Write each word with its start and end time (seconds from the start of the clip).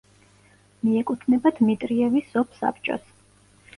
მიეკუთვნება 0.85 1.53
დმიტრიევის 1.61 2.33
სოფსაბჭოს. 2.33 3.05